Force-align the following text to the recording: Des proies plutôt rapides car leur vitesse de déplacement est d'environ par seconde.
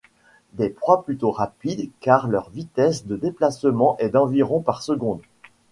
Des 0.53 0.69
proies 0.69 1.03
plutôt 1.05 1.29
rapides 1.29 1.91
car 1.99 2.27
leur 2.27 2.49
vitesse 2.49 3.05
de 3.05 3.15
déplacement 3.15 3.95
est 3.99 4.09
d'environ 4.09 4.59
par 4.59 4.81
seconde. 4.81 5.21